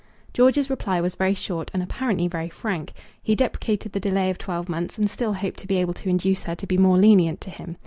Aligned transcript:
George's 0.33 0.67
reply 0.71 0.99
was 0.99 1.13
very 1.13 1.35
short 1.35 1.69
and 1.75 1.83
apparently 1.83 2.27
very 2.27 2.49
frank. 2.49 2.93
He 3.21 3.35
deprecated 3.35 3.91
the 3.91 3.99
delay 3.99 4.31
of 4.31 4.39
twelve 4.39 4.67
months, 4.67 4.97
and 4.97 5.07
still 5.07 5.33
hoped 5.33 5.59
to 5.59 5.67
be 5.67 5.77
able 5.77 5.93
to 5.93 6.09
induce 6.09 6.41
her 6.45 6.55
to 6.55 6.65
be 6.65 6.75
more 6.79 6.97
lenient 6.97 7.39
to 7.41 7.51
him. 7.51 7.77